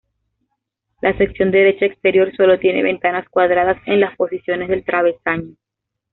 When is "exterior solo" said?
1.85-2.57